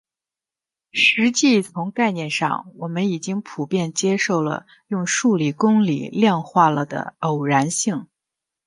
[0.91, 8.07] 实际从概念上我们已经普遍接受了用数学公理量化了的偶然性。